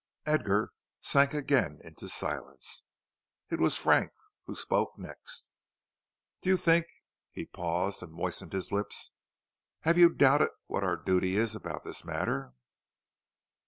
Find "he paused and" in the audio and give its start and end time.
7.29-8.11